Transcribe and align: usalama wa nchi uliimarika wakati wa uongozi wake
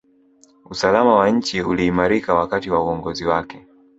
usalama 0.65 1.15
wa 1.15 1.29
nchi 1.29 1.61
uliimarika 1.61 2.33
wakati 2.33 2.69
wa 2.69 2.83
uongozi 2.83 3.25
wake 3.25 3.67